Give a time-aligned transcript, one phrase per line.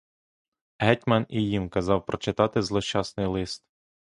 [0.79, 3.63] Гетьман і їм казав прочитати злощасний лист.